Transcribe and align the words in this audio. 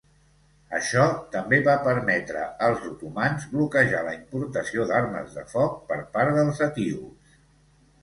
Això 0.77 1.03
també 1.35 1.59
va 1.67 1.75
permetre 1.89 2.41
als 2.69 2.89
otomans 2.93 3.47
bloquejar 3.53 4.03
la 4.09 4.17
importació 4.19 4.91
d'armes 4.95 5.39
de 5.41 5.49
foc 5.57 5.81
per 5.93 6.03
part 6.19 6.37
dels 6.43 6.69
etíops. 6.73 7.35